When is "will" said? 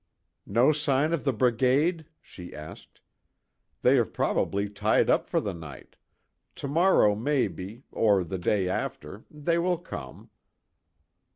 9.59-9.77